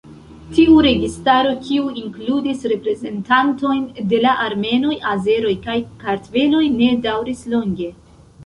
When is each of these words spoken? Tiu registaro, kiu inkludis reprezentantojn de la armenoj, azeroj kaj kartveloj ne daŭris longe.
Tiu 0.57 0.75
registaro, 0.85 1.49
kiu 1.67 1.91
inkludis 2.03 2.65
reprezentantojn 2.71 3.83
de 4.15 4.23
la 4.25 4.33
armenoj, 4.49 4.97
azeroj 5.13 5.55
kaj 5.69 5.79
kartveloj 6.07 6.67
ne 6.81 6.93
daŭris 7.09 7.47
longe. 7.55 7.93